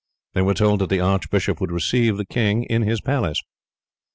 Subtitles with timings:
[0.33, 3.43] They were told that the archbishop would receive the king in his palace.